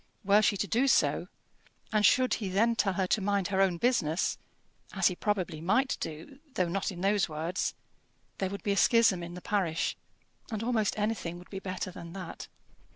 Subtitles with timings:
[0.25, 1.27] Were she to do so,
[1.93, 4.39] and should he then tell her to mind her own business
[4.93, 7.75] as he probably might do, though not in those words
[8.39, 9.95] there would be a schism in the parish;
[10.49, 12.47] and almost anything would be better than that.